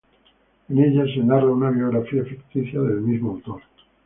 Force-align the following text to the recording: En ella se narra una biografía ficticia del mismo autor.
En 0.67 0.79
ella 0.79 1.05
se 1.13 1.19
narra 1.19 1.51
una 1.51 1.69
biografía 1.69 2.23
ficticia 2.25 2.79
del 2.81 3.01
mismo 3.01 3.33
autor. 3.33 3.61